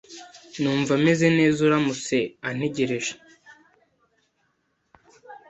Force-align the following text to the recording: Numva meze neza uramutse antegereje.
Numva 0.61 0.93
meze 1.05 1.25
neza 1.37 1.57
uramutse 1.67 2.15
antegereje. 2.47 3.13